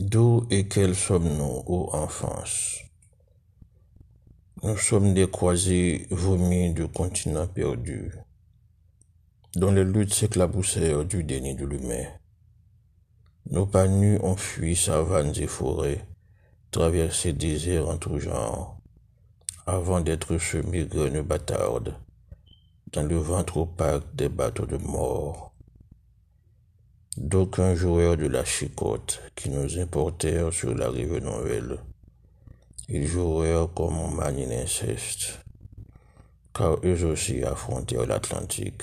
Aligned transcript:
D'où 0.00 0.46
et 0.48 0.66
quels 0.66 0.94
sommes-nous, 0.94 1.62
ô 1.66 1.90
enfance? 1.92 2.78
Nous 4.62 4.78
sommes 4.78 5.12
des 5.12 5.28
croisés 5.30 6.06
vomis 6.10 6.72
du 6.72 6.88
continent 6.88 7.46
perdu, 7.46 8.10
dont 9.56 9.70
les 9.70 9.84
luttes 9.84 10.14
s'éclaboussèrent 10.14 11.04
du 11.04 11.22
déni 11.22 11.54
de 11.54 11.66
l'humain. 11.66 12.06
Nos 13.50 13.66
pas 13.66 13.88
nus 13.88 14.18
ont 14.22 14.36
fui 14.36 14.74
savanes 14.74 15.34
et 15.36 15.46
forêts, 15.46 16.06
traversé 16.70 17.34
déserts 17.34 17.90
en 17.90 17.98
tout 17.98 18.18
genre, 18.18 18.80
avant 19.66 20.00
d'être 20.00 20.38
semés 20.38 20.86
graines 20.86 21.20
bâtardes, 21.20 21.94
dans 22.92 23.02
le 23.02 23.16
ventre 23.16 23.58
opaque 23.58 24.14
des 24.14 24.30
bateaux 24.30 24.66
de 24.66 24.78
mort 24.78 25.52
d'aucuns 27.16 27.74
joueurs 27.74 28.16
de 28.16 28.26
la 28.26 28.44
chicote 28.44 29.20
qui 29.34 29.50
nous 29.50 29.78
importèrent 29.78 30.52
sur 30.52 30.74
la 30.74 30.90
rive 30.90 31.18
nouvelle. 31.18 31.78
Ils 32.88 33.06
jouèrent 33.06 33.68
comme 33.74 34.20
l'inceste, 34.20 35.40
car 36.54 36.76
eux 36.84 37.04
aussi 37.04 37.42
affrontèrent 37.42 38.06
l'Atlantique. 38.06 38.82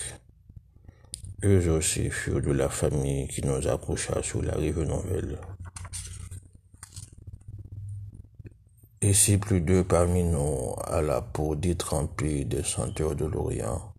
Eux 1.44 1.70
aussi 1.70 2.10
furent 2.10 2.42
de 2.42 2.52
la 2.52 2.68
famille 2.68 3.28
qui 3.28 3.42
nous 3.46 3.68
accoucha 3.68 4.22
sur 4.22 4.42
la 4.42 4.54
rive 4.54 4.80
nouvelle. 4.80 5.38
Et 9.00 9.14
si 9.14 9.38
plus 9.38 9.60
d'eux 9.60 9.84
parmi 9.84 10.24
nous 10.24 10.74
à 10.84 11.00
la 11.00 11.22
peau 11.22 11.54
détrempée 11.54 12.44
des 12.44 12.64
senteurs 12.64 13.14
de 13.14 13.26
l'Orient, 13.26 13.94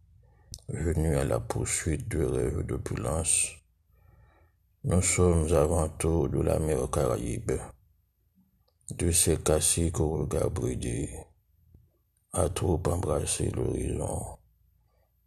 venus 0.67 1.17
à 1.17 1.23
la 1.23 1.39
poursuite 1.39 2.09
de 2.09 2.23
rêves 2.23 2.65
d'opulence, 2.65 3.59
nous 4.85 5.01
sommes 5.01 5.53
avant 5.53 5.89
tout 5.89 6.29
de 6.29 6.39
la 6.39 6.57
mer 6.57 6.89
Caraïbe, 6.89 7.51
de 8.91 9.12
ces 9.12 9.35
caciques 9.37 9.99
au 9.99 10.20
regard 10.20 10.49
bridé, 10.51 11.09
à 12.31 12.48
trop 12.48 12.81
embrasser 12.85 13.51
l'horizon, 13.51 14.37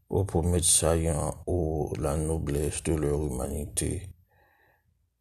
aux 0.09 0.25
promesses 0.25 0.71
saillants 0.71 1.45
ou 1.47 1.93
la 1.99 2.17
noblesse 2.17 2.83
de 2.85 2.95
leur 2.95 3.23
humanité, 3.23 4.09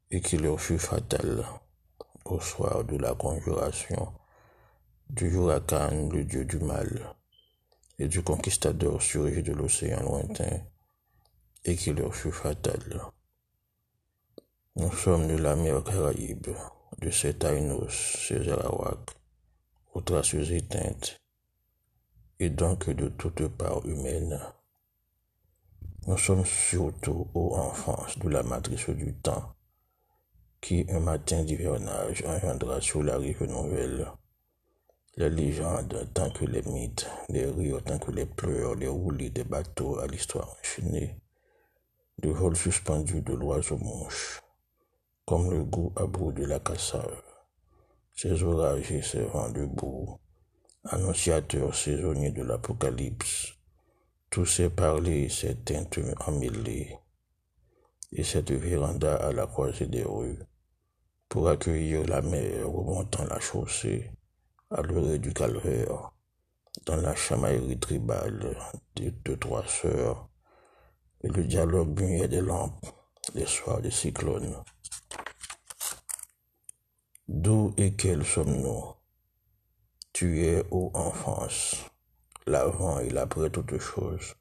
et 0.10 0.22
qui 0.22 0.38
leur 0.38 0.62
fut 0.62 0.80
fatale 0.80 1.46
au 2.24 2.40
soir 2.40 2.86
de 2.86 2.96
la 2.96 3.14
conjuration 3.14 4.14
du 5.10 5.30
Huracan, 5.30 6.08
le 6.10 6.24
dieu 6.24 6.46
du 6.46 6.60
mal, 6.60 7.16
et 8.00 8.08
du 8.08 8.24
conquistador 8.24 9.02
surgé 9.02 9.42
de 9.42 9.52
l'océan 9.52 10.02
lointain, 10.04 10.62
et 11.66 11.76
qui 11.76 11.92
leur 11.92 12.16
fut 12.16 12.32
fatale. 12.32 13.02
Nous 14.78 14.92
sommes 14.94 15.28
de 15.28 15.36
la 15.36 15.58
mer 15.58 15.84
Caraïbe, 15.84 16.56
de 17.02 17.10
ces 17.10 17.34
Taïnos, 17.34 17.90
ces 18.26 18.48
Arawaks, 18.48 19.10
aux 19.94 20.00
traces 20.00 20.34
éteintes, 20.34 21.18
et 22.40 22.50
donc 22.50 22.90
de 22.90 23.10
toute 23.10 23.50
part 23.50 23.86
humaine. 23.86 24.40
Nous 26.08 26.18
sommes 26.18 26.46
surtout 26.46 27.28
aux 27.34 27.58
enfance 27.58 28.18
de 28.20 28.30
la 28.30 28.44
matrice 28.44 28.90
du 28.92 29.14
temps, 29.14 29.54
qui 30.62 30.86
un 30.88 31.02
matin 31.02 31.44
d'hivernage 31.44 32.24
engendra 32.26 32.80
sur 32.80 33.04
la 33.04 33.18
rive 33.18 33.44
nouvelle 33.44 34.10
les 35.18 35.30
légendes 35.30 36.08
tant 36.14 36.30
que 36.30 36.46
les 36.46 36.62
mythes, 36.62 37.10
les 37.28 37.46
rires 37.46 37.84
tant 37.84 38.00
que 38.00 38.12
les 38.12 38.26
pleurs, 38.26 38.76
les 38.76 38.88
roulis 38.88 39.32
des 39.32 39.44
bateaux 39.44 40.00
à 40.00 40.08
l'histoire 40.08 40.56
enchaînée, 40.58 41.20
le 42.24 42.32
vol 42.32 42.56
suspendu 42.56 43.22
de 43.22 43.34
l'oiseau 43.34 43.78
mouche 43.78 44.42
comme 45.26 45.52
le 45.52 45.64
goût 45.64 45.94
à 45.96 46.06
bout 46.06 46.32
de 46.32 46.46
la 46.46 46.60
cassave. 46.60 47.22
Ces 48.16 48.44
orages 48.44 48.92
et 48.92 49.02
ces 49.02 49.24
vents 49.24 49.50
debout, 49.50 50.20
annonciateurs 50.84 51.76
saisonniers 51.76 52.32
de 52.32 52.44
l'apocalypse, 52.44 53.54
tous 54.30 54.46
ces 54.46 54.70
parlers 54.70 55.30
ces 55.30 55.56
teintes 55.56 56.00
emmêlées, 56.26 56.98
et 58.12 58.24
cette 58.24 58.52
véranda 58.52 59.16
à 59.16 59.32
la 59.32 59.48
croisée 59.48 59.88
des 59.88 60.04
rues, 60.04 60.40
pour 61.30 61.50
accueillir 61.50 62.06
la 62.08 62.22
mer 62.22 62.68
remontant 62.68 63.24
la 63.26 63.40
chaussée 63.40 64.12
à 64.70 64.82
l'heure 64.82 65.18
du 65.20 65.34
calvaire, 65.34 66.12
dans 66.86 66.96
la 66.96 67.16
chamaillerie 67.16 67.80
tribale 67.80 68.58
de 68.96 69.10
deux, 69.10 69.38
trois 69.38 69.66
sœurs, 69.68 70.30
et 71.24 71.28
le 71.28 71.44
dialogue 71.44 72.00
muet 72.00 72.28
des 72.28 72.42
lampes, 72.42 72.86
les 73.36 73.46
soirs 73.46 73.82
des 73.82 73.92
cyclones. 73.92 74.56
D'où 77.34 77.74
et 77.78 77.96
quels 77.96 78.26
sommes-nous 78.26 78.94
Tu 80.12 80.44
es, 80.44 80.66
ô 80.70 80.92
enfance, 80.94 81.78
l'avant 82.46 83.00
et 83.00 83.10
l'après 83.10 83.50
toutes 83.50 83.78
choses, 83.78 84.36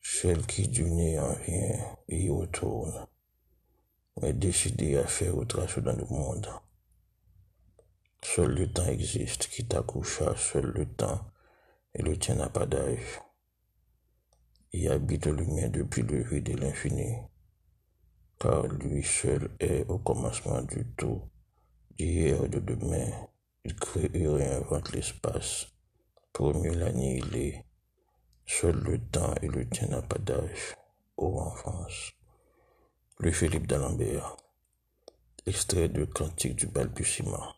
celle 0.00 0.46
qui 0.46 0.68
du 0.68 0.84
néant 0.84 1.34
vient 1.46 1.96
et 2.08 2.24
y 2.24 2.30
retourne, 2.30 3.06
mais 4.22 4.32
décidée 4.32 4.96
à 4.96 5.06
faire 5.06 5.36
outrage 5.36 5.76
dans 5.80 5.94
le 5.94 6.06
monde. 6.06 6.48
Seul 8.22 8.54
le 8.54 8.72
temps 8.72 8.86
existe 8.86 9.48
qui 9.48 9.68
t'accoucha, 9.68 10.34
seul 10.36 10.72
le 10.74 10.86
temps 10.86 11.26
et 11.94 12.02
le 12.02 12.18
tien 12.18 12.36
n'a 12.36 12.48
pas 12.48 12.64
d'âge. 12.64 13.20
Y 14.72 14.88
habite 14.88 15.26
le 15.26 15.44
mien 15.44 15.68
depuis 15.68 16.02
le 16.02 16.22
vide 16.22 16.48
et 16.48 16.56
l'infini, 16.56 17.16
car 18.40 18.66
lui 18.66 19.02
seul 19.02 19.54
est 19.60 19.84
au 19.90 19.98
commencement 19.98 20.62
du 20.62 20.86
tout 20.96 21.20
d'hier 21.98 22.44
et 22.44 22.48
de 22.48 22.60
demain, 22.60 23.10
il 23.64 23.74
crée 23.74 24.10
et 24.12 24.26
réinvente 24.26 24.92
l'espace 24.92 25.66
pour 26.32 26.54
mieux 26.54 26.74
l'annihiler. 26.74 27.64
Seul 28.46 28.76
le 28.76 28.98
temps 28.98 29.34
et 29.40 29.48
le 29.48 29.68
tien 29.68 29.88
n'a 29.88 30.02
pas 30.02 30.18
d'âge, 30.18 30.76
ô 31.16 31.38
enfance. 31.40 32.12
Le 33.18 33.30
Philippe 33.30 33.66
d'Alembert, 33.66 34.36
extrait 35.46 35.88
de 35.88 36.04
Cantique 36.04 36.56
du 36.56 36.66
balbutiement. 36.66 37.54